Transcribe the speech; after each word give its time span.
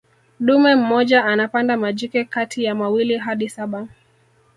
dume 0.39 0.75
mmoja 0.75 1.25
anapanda 1.25 1.77
majike 1.77 2.23
kati 2.25 2.63
ya 2.63 2.75
mawili 2.75 3.17
hadi 3.17 3.49
saba 3.49 3.87